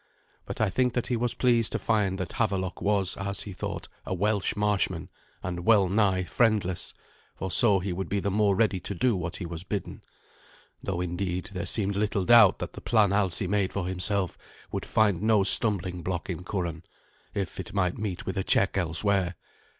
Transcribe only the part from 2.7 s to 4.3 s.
was, as he thought, a